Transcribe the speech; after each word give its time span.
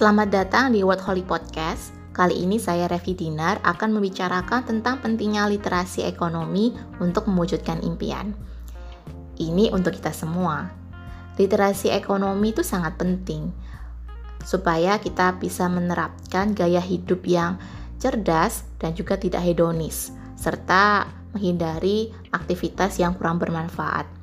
Selamat 0.00 0.32
datang 0.32 0.72
di 0.72 0.80
World 0.80 1.04
Holy 1.04 1.20
Podcast. 1.20 1.92
Kali 2.16 2.32
ini 2.40 2.56
saya 2.56 2.88
Revi 2.88 3.12
Dinar 3.12 3.60
akan 3.60 4.00
membicarakan 4.00 4.64
tentang 4.64 4.96
pentingnya 5.04 5.44
literasi 5.44 6.08
ekonomi 6.08 6.72
untuk 7.04 7.28
mewujudkan 7.28 7.84
impian. 7.84 8.32
Ini 9.36 9.68
untuk 9.76 9.92
kita 9.92 10.08
semua. 10.16 10.72
Literasi 11.36 11.92
ekonomi 11.92 12.48
itu 12.48 12.64
sangat 12.64 12.96
penting 12.96 13.52
supaya 14.40 14.96
kita 14.96 15.36
bisa 15.36 15.68
menerapkan 15.68 16.56
gaya 16.56 16.80
hidup 16.80 17.20
yang 17.28 17.60
cerdas 18.00 18.64
dan 18.80 18.96
juga 18.96 19.20
tidak 19.20 19.44
hedonis 19.44 20.16
serta 20.32 21.12
menghindari 21.36 22.08
aktivitas 22.32 22.96
yang 22.96 23.12
kurang 23.20 23.36
bermanfaat. 23.36 24.19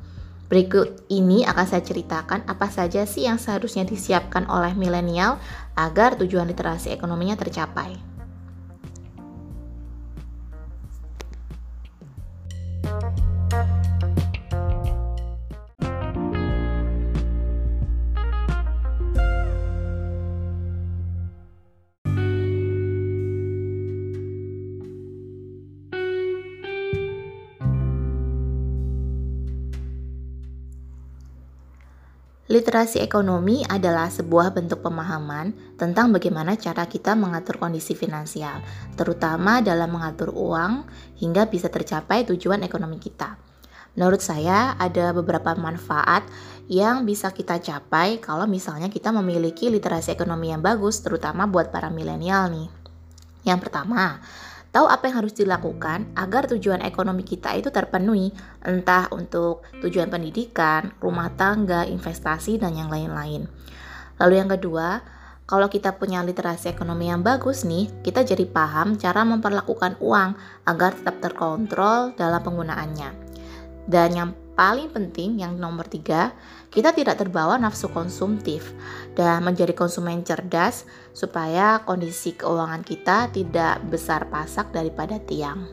Berikut 0.47 1.03
ini 1.11 1.43
akan 1.43 1.65
saya 1.67 1.83
ceritakan 1.83 2.47
apa 2.47 2.71
saja 2.71 3.03
sih 3.03 3.27
yang 3.27 3.35
seharusnya 3.35 3.83
disiapkan 3.83 4.47
oleh 4.47 4.71
milenial 4.79 5.43
agar 5.75 6.15
tujuan 6.15 6.47
literasi 6.47 6.95
ekonominya 6.95 7.35
tercapai. 7.35 8.16
Literasi 32.47 33.03
ekonomi 33.03 33.67
adalah 33.67 34.07
sebuah 34.07 34.55
bentuk 34.55 34.79
pemahaman 34.79 35.75
tentang 35.75 36.15
bagaimana 36.15 36.55
cara 36.55 36.87
kita 36.87 37.11
mengatur 37.11 37.59
kondisi 37.59 37.91
finansial, 37.91 38.63
terutama 38.95 39.59
dalam 39.59 39.91
mengatur 39.91 40.31
uang 40.31 40.87
hingga 41.19 41.51
bisa 41.51 41.67
tercapai 41.67 42.23
tujuan 42.23 42.63
ekonomi 42.63 43.03
kita. 43.03 43.35
Menurut 43.99 44.23
saya, 44.23 44.79
ada 44.79 45.11
beberapa 45.11 45.59
manfaat 45.59 46.23
yang 46.71 47.03
bisa 47.03 47.35
kita 47.35 47.59
capai 47.59 48.23
kalau 48.23 48.47
misalnya 48.47 48.87
kita 48.87 49.11
memiliki 49.11 49.67
literasi 49.67 50.15
ekonomi 50.15 50.55
yang 50.55 50.63
bagus, 50.63 51.03
terutama 51.03 51.51
buat 51.51 51.67
para 51.67 51.91
milenial 51.91 52.47
nih. 52.47 52.71
Yang 53.43 53.67
pertama, 53.67 54.23
tahu 54.71 54.85
apa 54.87 55.09
yang 55.09 55.23
harus 55.23 55.33
dilakukan 55.35 56.11
agar 56.15 56.47
tujuan 56.51 56.83
ekonomi 56.83 57.23
kita 57.23 57.55
itu 57.55 57.71
terpenuhi, 57.71 58.31
entah 58.63 59.07
untuk 59.15 59.65
tujuan 59.79 60.11
pendidikan, 60.11 60.93
rumah 60.99 61.31
tangga, 61.33 61.87
investasi, 61.87 62.59
dan 62.61 62.75
yang 62.75 62.91
lain-lain. 62.91 63.47
Lalu 64.17 64.33
yang 64.37 64.49
kedua, 64.49 65.01
kalau 65.47 65.71
kita 65.71 65.95
punya 65.95 66.19
literasi 66.27 66.67
ekonomi 66.67 67.07
yang 67.07 67.23
bagus 67.23 67.63
nih, 67.63 67.87
kita 68.03 68.27
jadi 68.27 68.43
paham 68.43 68.99
cara 68.99 69.23
memperlakukan 69.23 69.95
uang 70.03 70.35
agar 70.67 70.91
tetap 70.91 71.23
terkontrol 71.23 72.11
dalam 72.19 72.43
penggunaannya. 72.43 73.09
Dan 73.87 74.09
yang 74.11 74.29
paling 74.59 74.91
penting 74.91 75.39
yang 75.39 75.55
nomor 75.55 75.87
tiga, 75.87 76.35
kita 76.67 76.91
tidak 76.91 77.17
terbawa 77.17 77.55
nafsu 77.55 77.87
konsumtif 77.89 78.75
dan 79.15 79.41
menjadi 79.41 79.71
konsumen 79.71 80.21
cerdas 80.21 80.83
supaya 81.15 81.81
kondisi 81.87 82.35
keuangan 82.35 82.83
kita 82.83 83.31
tidak 83.31 83.81
besar 83.87 84.27
pasak 84.27 84.69
daripada 84.75 85.17
tiang. 85.17 85.65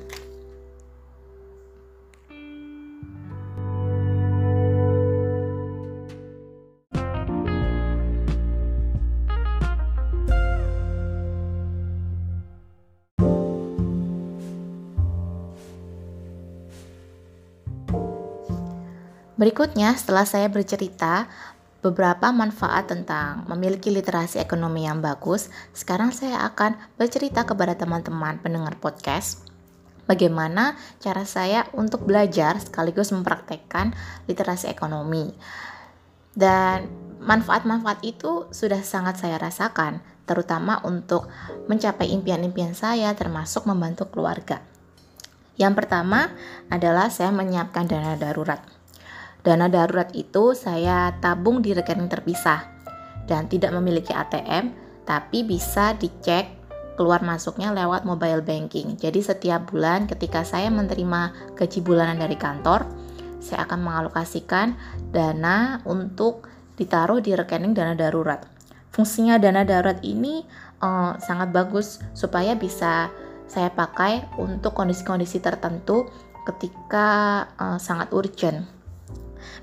Berikutnya, 19.45 19.93
setelah 19.93 20.25
saya 20.25 20.49
bercerita 20.49 21.29
beberapa 21.85 22.33
manfaat 22.33 22.89
tentang 22.89 23.45
memiliki 23.45 23.93
literasi 23.93 24.41
ekonomi 24.41 24.89
yang 24.89 25.05
bagus, 25.05 25.53
sekarang 25.77 26.17
saya 26.17 26.49
akan 26.49 26.81
bercerita 26.97 27.45
kepada 27.45 27.77
teman-teman 27.77 28.41
pendengar 28.41 28.81
podcast 28.81 29.45
bagaimana 30.09 30.81
cara 30.97 31.29
saya 31.29 31.69
untuk 31.77 32.09
belajar 32.09 32.57
sekaligus 32.57 33.13
mempraktekkan 33.13 33.93
literasi 34.25 34.73
ekonomi. 34.73 35.37
Dan 36.33 36.89
manfaat-manfaat 37.21 38.01
itu 38.01 38.49
sudah 38.49 38.81
sangat 38.81 39.21
saya 39.21 39.37
rasakan, 39.37 40.01
terutama 40.25 40.81
untuk 40.89 41.29
mencapai 41.69 42.09
impian-impian 42.17 42.73
saya 42.73 43.13
termasuk 43.13 43.69
membantu 43.69 44.09
keluarga. 44.09 44.65
Yang 45.61 45.85
pertama 45.85 46.33
adalah 46.73 47.13
saya 47.13 47.29
menyiapkan 47.29 47.85
dana 47.85 48.17
darurat. 48.17 48.84
Dana 49.45 49.69
darurat 49.69 50.09
itu 50.17 50.57
saya 50.57 51.13
tabung 51.21 51.61
di 51.61 51.77
rekening 51.77 52.09
terpisah 52.09 52.65
dan 53.29 53.45
tidak 53.45 53.77
memiliki 53.77 54.17
ATM, 54.17 54.73
tapi 55.05 55.45
bisa 55.45 55.93
dicek 56.01 56.49
keluar 56.97 57.21
masuknya 57.21 57.69
lewat 57.77 58.09
mobile 58.09 58.41
banking. 58.41 58.97
Jadi 58.97 59.21
setiap 59.21 59.69
bulan 59.69 60.09
ketika 60.09 60.49
saya 60.49 60.73
menerima 60.73 61.53
gaji 61.61 61.85
bulanan 61.85 62.25
dari 62.25 62.41
kantor, 62.41 62.89
saya 63.45 63.69
akan 63.69 63.85
mengalokasikan 63.85 64.81
dana 65.13 65.85
untuk 65.85 66.49
ditaruh 66.81 67.21
di 67.21 67.37
rekening 67.37 67.77
dana 67.77 67.93
darurat. 67.93 68.49
Fungsinya 68.97 69.37
dana 69.37 69.61
darurat 69.69 70.01
ini 70.01 70.41
uh, 70.81 71.21
sangat 71.21 71.53
bagus 71.53 72.01
supaya 72.17 72.57
bisa 72.57 73.13
saya 73.45 73.69
pakai 73.69 74.25
untuk 74.41 74.73
kondisi-kondisi 74.73 75.45
tertentu 75.45 76.09
ketika 76.49 77.45
uh, 77.61 77.77
sangat 77.77 78.09
urgent 78.17 78.74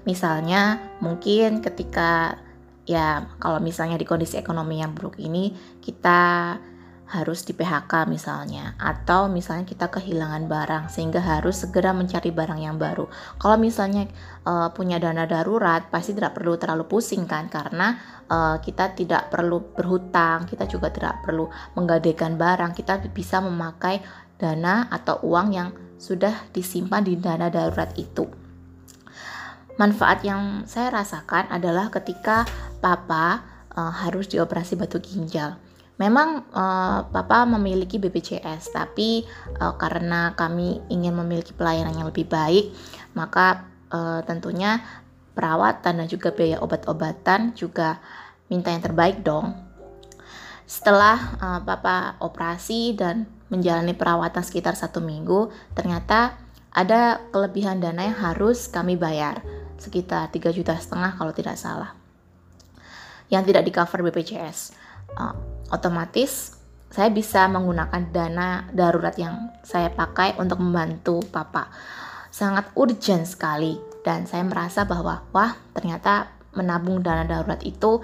Misalnya, 0.03 0.79
mungkin 0.99 1.61
ketika 1.61 2.37
ya 2.85 3.29
kalau 3.37 3.61
misalnya 3.61 3.95
di 3.95 4.09
kondisi 4.09 4.41
ekonomi 4.41 4.81
yang 4.81 4.97
buruk 4.97 5.21
ini 5.21 5.53
kita 5.79 6.57
harus 7.11 7.43
di 7.43 7.51
PHK 7.51 8.07
misalnya 8.07 8.71
atau 8.79 9.27
misalnya 9.27 9.67
kita 9.67 9.91
kehilangan 9.91 10.47
barang 10.47 10.83
sehingga 10.87 11.19
harus 11.19 11.59
segera 11.59 11.91
mencari 11.91 12.31
barang 12.31 12.63
yang 12.63 12.79
baru. 12.79 13.11
Kalau 13.35 13.59
misalnya 13.59 14.07
uh, 14.47 14.71
punya 14.71 14.95
dana 14.95 15.27
darurat 15.27 15.91
pasti 15.91 16.15
tidak 16.15 16.39
perlu 16.39 16.55
terlalu 16.55 16.87
pusing 16.87 17.27
kan 17.27 17.51
karena 17.51 17.99
uh, 18.31 18.63
kita 18.63 18.95
tidak 18.95 19.27
perlu 19.27 19.59
berhutang, 19.75 20.47
kita 20.47 20.63
juga 20.71 20.87
tidak 20.87 21.19
perlu 21.27 21.51
menggadaikan 21.75 22.39
barang, 22.39 22.71
kita 22.79 23.03
bisa 23.11 23.43
memakai 23.43 23.99
dana 24.39 24.87
atau 24.87 25.19
uang 25.27 25.47
yang 25.51 25.69
sudah 25.99 26.47
disimpan 26.55 27.03
di 27.03 27.19
dana 27.19 27.51
darurat 27.51 27.91
itu. 27.99 28.40
Manfaat 29.81 30.21
yang 30.21 30.69
saya 30.69 30.93
rasakan 30.93 31.49
adalah 31.49 31.89
ketika 31.89 32.45
papa 32.77 33.41
uh, 33.73 33.89
harus 33.89 34.29
dioperasi 34.29 34.77
batu 34.77 35.01
ginjal. 35.01 35.57
Memang 35.97 36.45
uh, 36.53 37.09
papa 37.09 37.49
memiliki 37.49 37.97
BPJS, 37.97 38.77
tapi 38.77 39.25
uh, 39.57 39.73
karena 39.81 40.37
kami 40.37 40.85
ingin 40.93 41.17
memiliki 41.17 41.57
pelayanan 41.57 41.97
yang 41.97 42.05
lebih 42.13 42.29
baik, 42.29 42.69
maka 43.17 43.65
uh, 43.89 44.21
tentunya 44.21 44.85
perawatan 45.33 46.05
dan 46.05 46.05
juga 46.05 46.29
biaya 46.29 46.61
obat-obatan 46.61 47.57
juga 47.57 47.97
minta 48.53 48.69
yang 48.69 48.85
terbaik 48.85 49.25
dong. 49.25 49.57
Setelah 50.69 51.17
uh, 51.41 51.59
papa 51.65 52.21
operasi 52.21 52.93
dan 52.93 53.25
menjalani 53.49 53.97
perawatan 53.97 54.45
sekitar 54.45 54.77
satu 54.77 55.01
minggu, 55.01 55.49
ternyata 55.73 56.37
ada 56.69 57.17
kelebihan 57.33 57.81
dana 57.81 58.05
yang 58.05 58.19
harus 58.21 58.69
kami 58.69 58.93
bayar 58.93 59.41
sekitar 59.81 60.29
3 60.29 60.53
juta 60.53 60.77
setengah 60.77 61.17
kalau 61.17 61.33
tidak 61.33 61.57
salah 61.57 61.97
yang 63.33 63.41
tidak 63.41 63.65
di 63.65 63.73
cover 63.73 64.05
BPJS 64.05 64.77
uh, 65.17 65.33
otomatis 65.73 66.61
saya 66.91 67.07
bisa 67.07 67.47
menggunakan 67.47 68.11
dana 68.11 68.67
darurat 68.75 69.15
yang 69.15 69.55
saya 69.63 69.87
pakai 69.87 70.35
untuk 70.35 70.59
membantu 70.59 71.23
papa. 71.31 71.71
Sangat 72.35 72.67
urgent 72.75 73.23
sekali 73.23 73.79
dan 74.03 74.27
saya 74.27 74.43
merasa 74.43 74.83
bahwa 74.83 75.23
wah 75.31 75.55
ternyata 75.71 76.27
menabung 76.51 76.99
dana 76.99 77.23
darurat 77.23 77.63
itu 77.63 78.03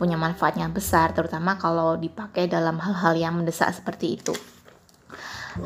punya 0.00 0.16
manfaatnya 0.16 0.72
besar 0.72 1.12
terutama 1.12 1.60
kalau 1.60 2.00
dipakai 2.00 2.48
dalam 2.48 2.80
hal-hal 2.80 3.12
yang 3.20 3.36
mendesak 3.36 3.68
seperti 3.76 4.16
itu. 4.16 4.32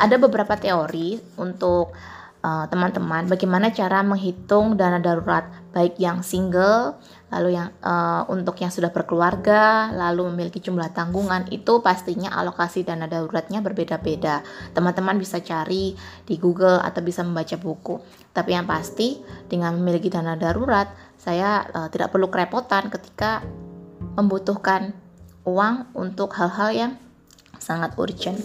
Ada 0.03 0.19
beberapa 0.19 0.59
teori 0.59 1.23
untuk 1.39 1.95
Eh, 1.95 2.26
teman-teman 2.71 3.27
uh, 3.27 3.31
bagaimana 3.33 3.75
cara 3.75 4.07
menghitung 4.07 4.79
dana 4.79 5.03
darurat 5.03 5.51
baik 5.75 5.99
yang 5.99 6.23
single 6.23 6.97
lalu 7.27 7.59
yang 7.59 7.75
uh, 7.83 8.23
untuk 8.31 8.55
yang 8.63 8.71
sudah 8.71 8.95
berkeluarga 8.95 9.91
lalu 9.91 10.31
memiliki 10.31 10.63
jumlah 10.63 10.95
tanggungan 10.95 11.51
itu 11.51 11.83
pastinya 11.83 12.31
alokasi 12.39 12.87
dana 12.87 13.11
daruratnya 13.11 13.59
berbeda-beda 13.61 14.47
teman-teman 14.73 15.19
bisa 15.19 15.43
cari 15.43 15.99
di 16.23 16.35
Google 16.39 16.79
atau 16.79 17.03
bisa 17.03 17.27
membaca 17.27 17.59
buku 17.59 17.99
tapi 18.31 18.55
yang 18.55 18.65
pasti 18.65 19.19
dengan 19.51 19.75
memiliki 19.75 20.07
dana 20.07 20.39
darurat 20.39 20.87
saya 21.19 21.67
uh, 21.67 21.89
tidak 21.91 22.15
perlu 22.15 22.31
kerepotan 22.31 22.87
ketika 22.93 23.43
membutuhkan 24.15 24.95
uang 25.47 25.95
untuk 25.95 26.35
hal-hal 26.35 26.71
yang 26.75 26.93
sangat 27.59 27.95
urgent. 27.97 28.39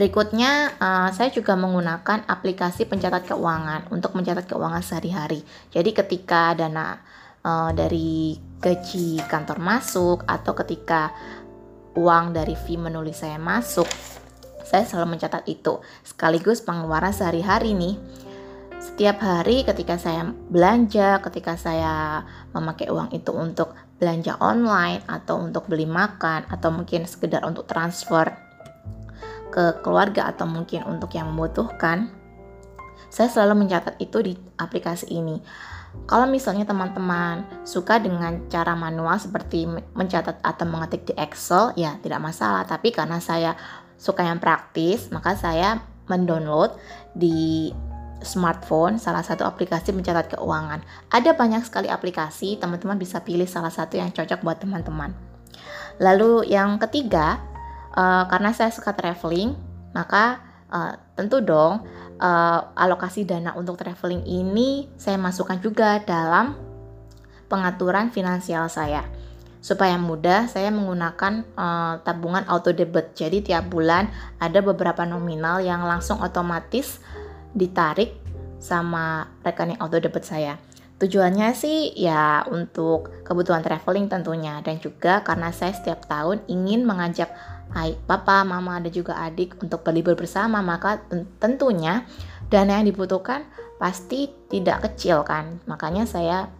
Berikutnya, 0.00 0.80
uh, 0.80 1.12
saya 1.12 1.28
juga 1.28 1.52
menggunakan 1.60 2.24
aplikasi 2.24 2.88
pencatat 2.88 3.28
keuangan 3.28 3.92
untuk 3.92 4.16
mencatat 4.16 4.48
keuangan 4.48 4.80
sehari-hari. 4.80 5.44
Jadi, 5.68 5.92
ketika 5.92 6.56
dana 6.56 6.96
uh, 7.44 7.68
dari 7.76 8.32
gaji 8.64 9.20
kantor 9.28 9.60
masuk 9.60 10.24
atau 10.24 10.56
ketika 10.56 11.12
uang 12.00 12.32
dari 12.32 12.56
fee 12.56 12.80
menulis 12.80 13.20
saya 13.20 13.36
masuk, 13.36 13.84
saya 14.64 14.88
selalu 14.88 15.20
mencatat 15.20 15.44
itu. 15.44 15.84
Sekaligus 16.00 16.64
pengeluaran 16.64 17.12
sehari-hari 17.12 17.76
nih. 17.76 18.00
Setiap 18.80 19.20
hari 19.20 19.68
ketika 19.68 20.00
saya 20.00 20.24
belanja, 20.48 21.20
ketika 21.28 21.60
saya 21.60 22.24
memakai 22.56 22.88
uang 22.88 23.12
itu 23.12 23.36
untuk 23.36 23.76
belanja 24.00 24.40
online 24.40 25.04
atau 25.04 25.44
untuk 25.44 25.68
beli 25.68 25.84
makan 25.84 26.48
atau 26.48 26.72
mungkin 26.72 27.04
sekedar 27.04 27.44
untuk 27.44 27.68
transfer 27.68 28.48
ke 29.50 29.82
keluarga 29.82 30.30
atau 30.30 30.46
mungkin 30.46 30.86
untuk 30.86 31.14
yang 31.14 31.30
membutuhkan, 31.34 32.10
saya 33.10 33.26
selalu 33.26 33.66
mencatat 33.66 33.98
itu 33.98 34.22
di 34.22 34.32
aplikasi 34.56 35.10
ini. 35.10 35.42
Kalau 36.06 36.30
misalnya 36.30 36.62
teman-teman 36.62 37.42
suka 37.66 37.98
dengan 37.98 38.46
cara 38.46 38.78
manual 38.78 39.18
seperti 39.18 39.66
mencatat 39.98 40.38
atau 40.38 40.66
mengetik 40.70 41.10
di 41.10 41.14
Excel, 41.18 41.74
ya 41.74 41.98
tidak 41.98 42.22
masalah. 42.22 42.62
Tapi 42.62 42.94
karena 42.94 43.18
saya 43.18 43.58
suka 43.98 44.22
yang 44.22 44.38
praktis, 44.38 45.10
maka 45.10 45.34
saya 45.34 45.82
mendownload 46.06 46.78
di 47.10 47.74
smartphone 48.22 49.00
salah 49.02 49.24
satu 49.24 49.42
aplikasi 49.42 49.90
mencatat 49.90 50.38
keuangan. 50.38 50.84
Ada 51.10 51.34
banyak 51.34 51.66
sekali 51.66 51.90
aplikasi, 51.90 52.60
teman-teman 52.62 52.94
bisa 52.94 53.18
pilih 53.26 53.48
salah 53.50 53.72
satu 53.72 53.98
yang 53.98 54.14
cocok 54.14 54.46
buat 54.46 54.62
teman-teman. 54.62 55.10
Lalu 55.98 56.48
yang 56.48 56.78
ketiga, 56.78 57.42
uh, 57.94 58.24
karena 58.30 58.50
saya 58.54 58.70
suka 58.74 58.94
traveling 58.94 59.54
maka 59.90 60.38
uh, 60.70 60.94
tentu 61.18 61.42
dong 61.42 61.82
uh, 62.22 62.60
alokasi 62.78 63.26
dana 63.26 63.54
untuk 63.58 63.80
traveling 63.80 64.22
ini 64.26 64.86
saya 64.94 65.18
masukkan 65.18 65.58
juga 65.58 65.98
dalam 66.02 66.54
pengaturan 67.50 68.14
finansial 68.14 68.70
saya. 68.70 69.02
Supaya 69.60 70.00
mudah 70.00 70.48
saya 70.48 70.72
menggunakan 70.72 71.44
uh, 71.52 72.00
tabungan 72.00 72.48
auto 72.48 72.72
debit. 72.72 73.12
Jadi 73.12 73.44
tiap 73.44 73.68
bulan 73.68 74.08
ada 74.40 74.64
beberapa 74.64 75.04
nominal 75.04 75.60
yang 75.60 75.84
langsung 75.84 76.24
otomatis 76.24 76.96
ditarik 77.52 78.16
sama 78.56 79.28
rekening 79.44 79.76
auto 79.82 80.00
debit 80.00 80.24
saya 80.24 80.56
Tujuannya 81.00 81.56
sih 81.56 81.96
ya 81.96 82.44
untuk 82.44 83.24
kebutuhan 83.24 83.64
traveling 83.64 84.12
tentunya 84.12 84.60
dan 84.60 84.76
juga 84.76 85.24
karena 85.24 85.48
saya 85.48 85.72
setiap 85.72 86.04
tahun 86.04 86.44
ingin 86.44 86.84
mengajak 86.84 87.32
Hai 87.70 87.94
papa, 87.94 88.42
mama, 88.42 88.82
dan 88.82 88.90
juga 88.90 89.14
adik 89.14 89.54
untuk 89.62 89.86
berlibur 89.86 90.18
bersama, 90.18 90.58
maka 90.58 91.06
tentunya 91.38 92.02
dana 92.50 92.82
yang 92.82 92.90
dibutuhkan 92.90 93.46
pasti 93.78 94.26
tidak 94.50 94.90
kecil 94.90 95.22
kan. 95.22 95.62
Makanya 95.70 96.02
saya 96.02 96.50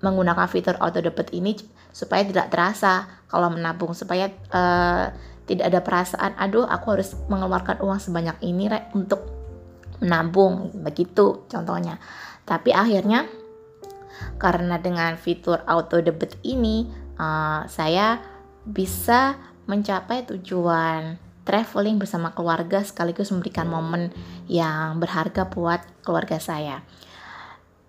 menggunakan 0.00 0.48
fitur 0.48 0.80
auto 0.80 1.04
debit 1.04 1.36
ini 1.36 1.52
supaya 1.92 2.24
tidak 2.24 2.48
terasa 2.48 3.20
kalau 3.28 3.52
menabung, 3.52 3.92
supaya 3.92 4.32
uh, 4.56 5.12
tidak 5.44 5.68
ada 5.68 5.80
perasaan, 5.84 6.32
aduh 6.40 6.64
aku 6.64 6.96
harus 6.96 7.12
mengeluarkan 7.28 7.84
uang 7.84 8.00
sebanyak 8.00 8.40
ini 8.40 8.72
re, 8.72 8.88
untuk 8.96 9.20
menabung, 10.00 10.72
begitu 10.80 11.44
contohnya. 11.44 12.00
Tapi 12.48 12.72
akhirnya 12.72 13.28
karena 14.38 14.80
dengan 14.80 15.16
fitur 15.16 15.62
auto 15.66 16.00
debit 16.00 16.38
ini 16.46 16.88
uh, 17.18 17.64
saya 17.66 18.20
bisa 18.64 19.36
mencapai 19.68 20.24
tujuan 20.28 21.20
traveling 21.44 22.00
bersama 22.00 22.32
keluarga 22.32 22.80
sekaligus 22.80 23.28
memberikan 23.28 23.68
momen 23.68 24.08
yang 24.48 24.96
berharga 24.96 25.48
buat 25.52 25.84
keluarga 26.00 26.40
saya. 26.40 26.80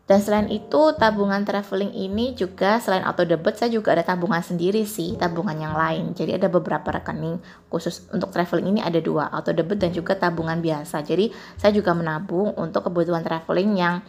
Dan 0.05 0.21
selain 0.21 0.45
itu, 0.53 0.93
tabungan 1.01 1.41
traveling 1.41 1.89
ini 1.89 2.37
juga 2.37 2.77
selain 2.77 3.01
auto 3.01 3.25
debit, 3.25 3.57
saya 3.57 3.73
juga 3.73 3.97
ada 3.97 4.05
tabungan 4.05 4.37
sendiri 4.37 4.85
sih, 4.85 5.17
tabungan 5.17 5.57
yang 5.57 5.73
lain. 5.73 6.13
Jadi 6.13 6.37
ada 6.37 6.45
beberapa 6.45 6.93
rekening 6.93 7.41
khusus 7.73 8.05
untuk 8.13 8.29
traveling 8.29 8.77
ini 8.77 8.79
ada 8.85 9.01
dua, 9.01 9.33
auto 9.33 9.49
debit 9.49 9.81
dan 9.81 9.89
juga 9.89 10.13
tabungan 10.13 10.61
biasa. 10.61 11.01
Jadi 11.01 11.33
saya 11.57 11.73
juga 11.73 11.97
menabung 11.97 12.53
untuk 12.53 12.85
kebutuhan 12.85 13.25
traveling 13.25 13.81
yang 13.81 14.05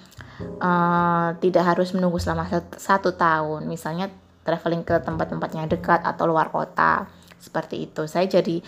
uh, 0.60 1.32
tidak 1.40 1.64
harus 1.64 1.96
menunggu 1.96 2.20
selama 2.20 2.44
satu 2.76 3.16
tahun. 3.16 3.64
Misalnya 3.64 4.12
traveling 4.46 4.86
ke 4.86 5.02
tempat-tempat 5.02 5.50
yang 5.58 5.66
dekat 5.66 6.06
atau 6.06 6.30
luar 6.30 6.54
kota 6.54 7.10
seperti 7.42 7.90
itu 7.90 8.06
saya 8.06 8.30
jadi 8.30 8.62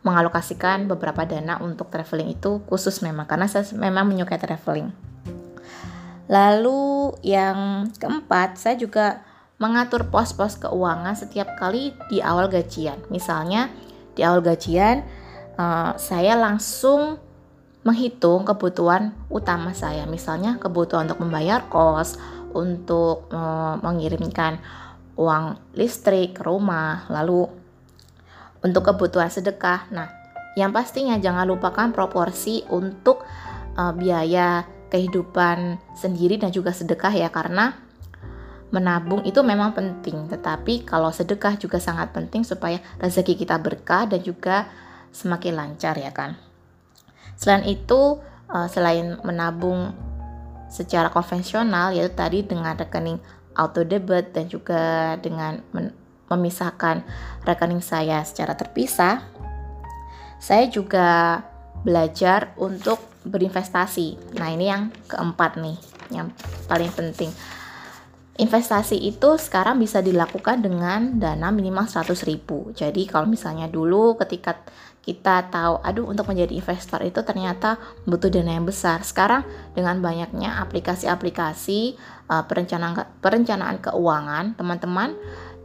mengalokasikan 0.00 0.88
beberapa 0.88 1.28
dana 1.28 1.60
untuk 1.60 1.92
traveling 1.92 2.32
itu 2.32 2.64
khusus 2.64 3.04
memang 3.04 3.28
karena 3.28 3.44
saya 3.44 3.68
memang 3.76 4.08
menyukai 4.08 4.40
traveling 4.40 4.88
lalu 6.30 7.10
yang 7.26 7.90
keempat 7.98 8.54
saya 8.54 8.78
juga 8.78 9.26
mengatur 9.58 10.06
pos-pos 10.08 10.56
keuangan 10.56 11.18
setiap 11.18 11.58
kali 11.58 11.92
di 12.06 12.22
awal 12.22 12.46
gajian 12.46 13.02
misalnya 13.10 13.68
di 14.14 14.22
awal 14.22 14.40
gajian 14.40 15.02
uh, 15.58 15.98
saya 15.98 16.38
langsung 16.38 17.18
menghitung 17.82 18.46
kebutuhan 18.46 19.10
utama 19.26 19.74
saya 19.74 20.06
misalnya 20.06 20.56
kebutuhan 20.62 21.10
untuk 21.10 21.26
membayar 21.26 21.66
kos 21.66 22.14
untuk 22.54 23.26
uh, 23.34 23.78
mengirimkan 23.82 24.62
uang 25.20 25.58
listrik 25.76 26.38
ke 26.38 26.42
rumah 26.46 27.04
lalu 27.12 27.44
untuk 28.64 28.88
kebutuhan 28.88 29.28
sedekah. 29.28 29.88
Nah, 29.92 30.08
yang 30.56 30.72
pastinya 30.72 31.16
jangan 31.16 31.48
lupakan 31.48 31.92
proporsi 31.92 32.64
untuk 32.68 33.24
uh, 33.76 33.92
biaya 33.92 34.64
kehidupan 34.90 35.78
sendiri 35.94 36.36
dan 36.36 36.50
juga 36.50 36.74
sedekah 36.74 37.14
ya 37.14 37.30
karena 37.30 37.78
menabung 38.70 39.26
itu 39.26 39.42
memang 39.42 39.74
penting, 39.74 40.30
tetapi 40.30 40.86
kalau 40.86 41.10
sedekah 41.10 41.58
juga 41.58 41.82
sangat 41.82 42.14
penting 42.14 42.46
supaya 42.46 42.78
rezeki 43.02 43.34
kita 43.34 43.58
berkah 43.58 44.06
dan 44.06 44.22
juga 44.22 44.70
semakin 45.10 45.58
lancar 45.58 45.98
ya 45.98 46.14
kan. 46.14 46.38
Selain 47.34 47.66
itu, 47.66 48.22
uh, 48.46 48.68
selain 48.70 49.18
menabung 49.26 49.90
secara 50.70 51.10
konvensional 51.10 51.90
yaitu 51.90 52.14
tadi 52.14 52.46
dengan 52.46 52.78
rekening 52.78 53.18
auto 53.58 53.82
debit 53.82 54.30
dan 54.30 54.46
juga 54.46 55.18
dengan 55.18 55.58
memisahkan 56.30 57.02
rekening 57.42 57.82
saya 57.82 58.22
secara 58.22 58.54
terpisah, 58.54 59.26
saya 60.38 60.70
juga 60.70 61.42
belajar 61.82 62.54
untuk 62.54 63.09
berinvestasi. 63.24 64.38
Nah, 64.40 64.48
ini 64.52 64.70
yang 64.70 64.88
keempat 65.08 65.60
nih, 65.60 65.76
yang 66.12 66.32
paling 66.70 66.90
penting. 66.92 67.30
Investasi 68.40 68.96
itu 68.96 69.36
sekarang 69.36 69.76
bisa 69.76 70.00
dilakukan 70.00 70.64
dengan 70.64 71.20
dana 71.20 71.52
minimal 71.52 71.84
100 71.84 72.24
ribu. 72.24 72.72
Jadi 72.72 73.04
kalau 73.04 73.28
misalnya 73.28 73.68
dulu 73.68 74.16
ketika 74.16 74.64
kita 75.04 75.52
tahu, 75.52 75.80
aduh 75.84 76.08
untuk 76.08 76.24
menjadi 76.24 76.56
investor 76.56 77.04
itu 77.04 77.20
ternyata 77.20 77.76
butuh 78.08 78.32
dana 78.32 78.56
yang 78.56 78.64
besar. 78.64 79.04
Sekarang 79.04 79.44
dengan 79.76 80.00
banyaknya 80.00 80.56
aplikasi-aplikasi 80.64 82.00
uh, 82.32 82.48
perencanaan 82.48 83.04
perencanaan 83.20 83.76
keuangan, 83.76 84.56
teman-teman 84.56 85.12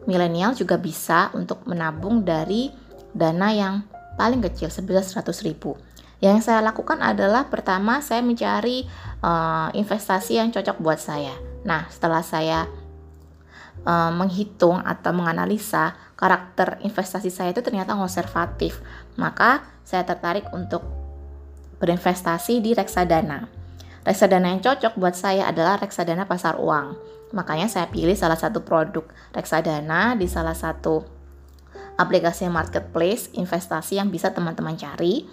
milenial 0.04 0.52
juga 0.52 0.76
bisa 0.76 1.32
untuk 1.32 1.64
menabung 1.64 2.28
dari 2.28 2.76
dana 3.16 3.56
yang 3.56 3.76
paling 4.20 4.44
kecil 4.44 4.68
sebesar 4.68 5.24
100 5.24 5.48
ribu. 5.48 5.80
Yang 6.24 6.48
saya 6.48 6.64
lakukan 6.64 7.04
adalah 7.04 7.52
pertama 7.52 8.00
saya 8.00 8.24
mencari 8.24 8.88
uh, 9.20 9.70
investasi 9.76 10.40
yang 10.40 10.50
cocok 10.52 10.78
buat 10.80 11.00
saya. 11.00 11.36
Nah, 11.68 11.90
setelah 11.92 12.24
saya 12.24 12.70
uh, 13.84 14.12
menghitung 14.16 14.80
atau 14.80 15.12
menganalisa 15.12 15.98
karakter 16.16 16.80
investasi 16.82 17.28
saya 17.28 17.52
itu 17.52 17.60
ternyata 17.60 17.98
konservatif, 17.98 18.80
maka 19.20 19.68
saya 19.84 20.08
tertarik 20.08 20.48
untuk 20.56 20.82
berinvestasi 21.78 22.64
di 22.64 22.72
reksadana. 22.72 23.52
Reksadana 24.06 24.56
yang 24.56 24.62
cocok 24.62 24.96
buat 24.96 25.18
saya 25.18 25.50
adalah 25.50 25.82
reksadana 25.82 26.30
pasar 26.30 26.56
uang. 26.62 26.96
Makanya 27.34 27.68
saya 27.68 27.90
pilih 27.90 28.16
salah 28.16 28.38
satu 28.38 28.64
produk 28.64 29.04
reksadana 29.36 30.16
di 30.16 30.30
salah 30.30 30.56
satu 30.56 31.04
aplikasi 32.00 32.48
marketplace 32.48 33.34
investasi 33.36 34.00
yang 34.00 34.14
bisa 34.14 34.32
teman-teman 34.32 34.78
cari. 34.78 35.26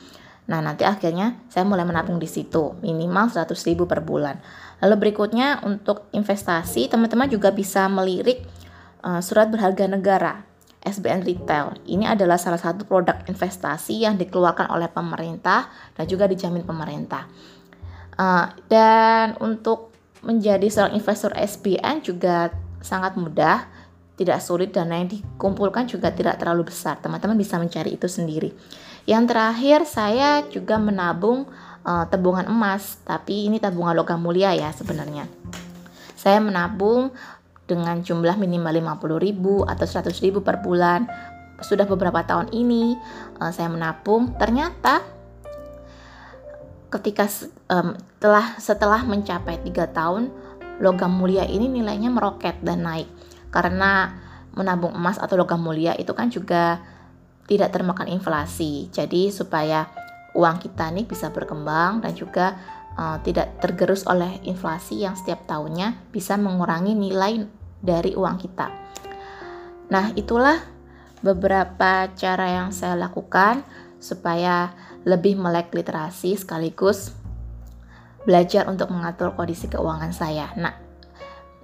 Nah, 0.50 0.58
nanti 0.58 0.82
akhirnya 0.82 1.38
saya 1.46 1.62
mulai 1.62 1.86
menabung 1.86 2.18
di 2.18 2.26
situ, 2.26 2.74
minimal 2.82 3.30
100 3.30 3.54
ribu 3.68 3.86
per 3.86 4.02
bulan. 4.02 4.42
Lalu 4.82 5.08
berikutnya 5.08 5.62
untuk 5.62 6.10
investasi, 6.10 6.90
teman-teman 6.90 7.30
juga 7.30 7.54
bisa 7.54 7.86
melirik 7.86 8.42
uh, 9.06 9.22
surat 9.22 9.46
berharga 9.46 9.86
negara, 9.86 10.42
SBN 10.82 11.22
Retail. 11.22 11.78
Ini 11.86 12.10
adalah 12.10 12.42
salah 12.42 12.58
satu 12.58 12.82
produk 12.82 13.22
investasi 13.30 14.02
yang 14.02 14.18
dikeluarkan 14.18 14.66
oleh 14.74 14.90
pemerintah 14.90 15.70
dan 15.94 16.04
juga 16.10 16.26
dijamin 16.26 16.66
pemerintah. 16.66 17.30
Uh, 18.18 18.50
dan 18.66 19.38
untuk 19.38 19.94
menjadi 20.26 20.66
seorang 20.66 20.98
investor 20.98 21.30
SBN 21.34 22.02
juga 22.02 22.50
sangat 22.82 23.14
mudah. 23.18 23.70
tidak 24.12 24.44
sulit 24.44 24.70
dana 24.70 25.02
yang 25.02 25.08
dikumpulkan 25.08 25.88
juga 25.88 26.12
tidak 26.12 26.38
terlalu 26.38 26.68
besar. 26.68 27.00
Teman-teman 27.00 27.34
bisa 27.34 27.56
mencari 27.58 27.96
itu 27.96 28.06
sendiri. 28.06 28.54
Yang 29.02 29.34
terakhir 29.34 29.78
saya 29.88 30.30
juga 30.46 30.78
menabung 30.78 31.50
uh, 31.82 32.04
tabungan 32.06 32.46
emas, 32.46 33.02
tapi 33.02 33.50
ini 33.50 33.58
tabungan 33.58 33.98
logam 33.98 34.22
mulia 34.22 34.54
ya 34.54 34.70
sebenarnya. 34.70 35.26
Saya 36.14 36.38
menabung 36.38 37.10
dengan 37.66 38.02
jumlah 38.02 38.38
minimal 38.38 38.98
50.000 38.98 39.70
atau 39.70 39.86
100.000 39.86 40.46
per 40.46 40.62
bulan. 40.62 41.10
Sudah 41.62 41.86
beberapa 41.86 42.22
tahun 42.22 42.50
ini 42.54 42.94
uh, 43.42 43.50
saya 43.50 43.70
menabung, 43.70 44.34
ternyata 44.38 45.02
ketika 46.92 47.24
um, 47.72 47.96
telah 48.20 48.60
setelah 48.60 49.00
mencapai 49.02 49.64
tiga 49.64 49.88
tahun 49.88 50.28
logam 50.78 51.08
mulia 51.08 51.48
ini 51.48 51.64
nilainya 51.72 52.12
meroket 52.12 52.60
dan 52.60 52.84
naik 52.84 53.08
karena 53.48 54.12
menabung 54.52 54.92
emas 54.92 55.16
atau 55.16 55.40
logam 55.40 55.64
mulia 55.64 55.96
itu 55.96 56.12
kan 56.12 56.28
juga 56.28 56.84
tidak 57.46 57.74
termakan 57.74 58.08
inflasi 58.08 58.88
jadi 58.94 59.28
supaya 59.34 59.90
uang 60.32 60.62
kita 60.64 60.88
nih 60.92 61.04
bisa 61.04 61.28
berkembang 61.28 62.00
dan 62.00 62.12
juga 62.16 62.56
uh, 62.96 63.20
tidak 63.20 63.60
tergerus 63.60 64.04
oleh 64.08 64.40
inflasi 64.48 65.04
yang 65.04 65.16
setiap 65.16 65.44
tahunnya 65.44 66.12
bisa 66.12 66.36
mengurangi 66.40 66.96
nilai 66.96 67.44
dari 67.82 68.16
uang 68.16 68.36
kita. 68.40 68.68
Nah, 69.92 70.14
itulah 70.16 70.56
beberapa 71.20 72.08
cara 72.16 72.62
yang 72.62 72.68
saya 72.72 72.96
lakukan 72.96 73.62
supaya 74.02 74.72
lebih 75.04 75.38
melek 75.38 75.70
literasi 75.74 76.34
sekaligus 76.38 77.14
belajar 78.22 78.70
untuk 78.70 78.90
mengatur 78.90 79.34
kondisi 79.34 79.66
keuangan 79.66 80.14
saya. 80.14 80.54
Nah, 80.54 80.74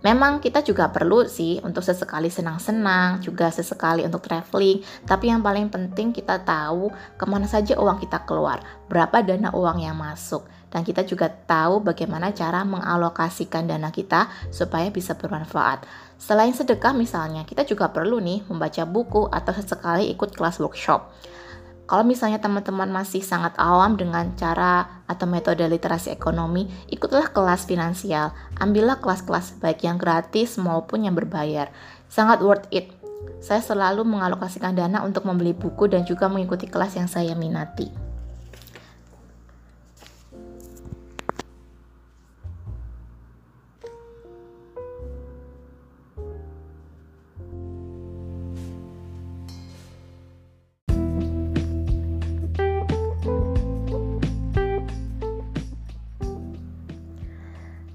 memang 0.04 0.38
kita 0.38 0.62
juga 0.62 0.90
perlu 0.90 1.26
sih 1.26 1.58
untuk 1.62 1.82
sesekali 1.82 2.30
senang-senang, 2.30 3.22
juga 3.22 3.50
sesekali 3.50 4.04
untuk 4.06 4.24
traveling, 4.24 4.82
tapi 5.04 5.30
yang 5.30 5.42
paling 5.42 5.68
penting 5.68 6.14
kita 6.14 6.42
tahu 6.42 6.92
ke 7.18 7.24
mana 7.26 7.46
saja 7.46 7.78
uang 7.78 7.98
kita 8.02 8.22
keluar, 8.24 8.62
berapa 8.86 9.22
dana 9.24 9.50
uang 9.54 9.78
yang 9.82 9.96
masuk, 9.98 10.46
dan 10.68 10.84
kita 10.84 11.04
juga 11.04 11.32
tahu 11.32 11.80
bagaimana 11.80 12.30
cara 12.30 12.62
mengalokasikan 12.62 13.64
dana 13.64 13.88
kita 13.88 14.28
supaya 14.52 14.92
bisa 14.92 15.16
bermanfaat. 15.16 15.88
Selain 16.18 16.50
sedekah 16.50 16.92
misalnya, 16.92 17.46
kita 17.46 17.62
juga 17.62 17.88
perlu 17.94 18.18
nih 18.18 18.42
membaca 18.50 18.82
buku 18.82 19.30
atau 19.30 19.52
sesekali 19.54 20.10
ikut 20.10 20.34
kelas 20.34 20.58
workshop. 20.58 21.14
Kalau 21.88 22.04
misalnya 22.04 22.36
teman-teman 22.36 22.92
masih 22.92 23.24
sangat 23.24 23.56
awam 23.56 23.96
dengan 23.96 24.36
cara 24.36 25.00
atau 25.08 25.24
metode 25.24 25.64
literasi 25.64 26.12
ekonomi, 26.12 26.68
ikutlah 26.92 27.32
kelas 27.32 27.64
finansial. 27.64 28.36
Ambillah 28.60 29.00
kelas-kelas 29.00 29.56
baik 29.56 29.88
yang 29.88 29.96
gratis 29.96 30.60
maupun 30.60 31.08
yang 31.08 31.16
berbayar. 31.16 31.72
Sangat 32.12 32.44
worth 32.44 32.68
it. 32.68 32.92
Saya 33.40 33.64
selalu 33.64 34.04
mengalokasikan 34.04 34.76
dana 34.76 35.00
untuk 35.00 35.24
membeli 35.24 35.56
buku 35.56 35.88
dan 35.88 36.04
juga 36.04 36.28
mengikuti 36.28 36.68
kelas 36.68 36.92
yang 37.00 37.08
saya 37.08 37.32
minati. 37.32 38.07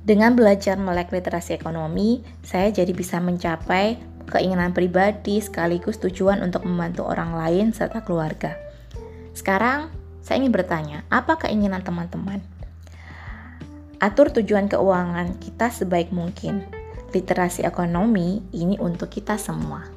Dengan 0.03 0.35
belajar 0.35 0.75
melek 0.75 1.15
literasi 1.15 1.55
ekonomi, 1.55 2.19
saya 2.43 2.67
jadi 2.75 2.91
bisa 2.91 3.23
mencapai 3.23 3.95
keinginan 4.27 4.75
pribadi 4.75 5.39
sekaligus 5.39 5.95
tujuan 6.03 6.43
untuk 6.43 6.67
membantu 6.67 7.07
orang 7.07 7.31
lain 7.39 7.71
serta 7.71 8.03
keluarga. 8.03 8.59
Sekarang, 9.31 9.87
saya 10.19 10.43
ingin 10.43 10.51
bertanya, 10.51 11.07
apa 11.07 11.39
keinginan 11.39 11.87
teman-teman? 11.87 12.43
Atur 14.03 14.27
tujuan 14.35 14.67
keuangan 14.67 15.39
kita 15.39 15.71
sebaik 15.71 16.11
mungkin. 16.11 16.67
Literasi 17.15 17.63
ekonomi 17.63 18.43
ini 18.51 18.75
untuk 18.83 19.07
kita 19.07 19.39
semua. 19.39 19.92